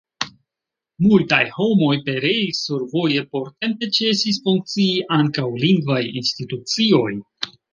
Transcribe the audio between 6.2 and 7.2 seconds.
institucioj.